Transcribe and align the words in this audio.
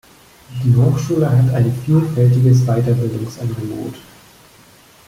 Die 0.63 0.75
Hochschule 0.75 1.29
hat 1.29 1.53
ein 1.53 1.71
vielfältiges 1.85 2.65
Weiterbildungsangebot. 2.65 3.93